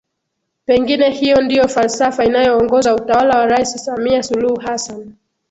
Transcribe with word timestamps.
Pengine 0.65 1.09
hiyo 1.09 1.41
ndiyo 1.41 1.67
falsafa 1.67 2.25
inayoongoza 2.25 2.95
utawala 2.95 3.37
wa 3.37 3.45
Rais 3.45 3.85
Samia 3.85 4.23
Suluhu 4.23 4.59
Hassan 4.61 5.13